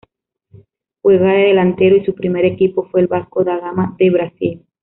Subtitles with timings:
[1.03, 4.61] Juega de delantero y su primer equipo fue el Vasco Da Gama de Brasil.